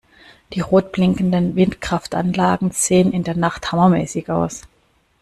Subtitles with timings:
[0.53, 4.63] Die rot blinkenden Windkraftanlagen sehen in der Nacht hammermäßig aus!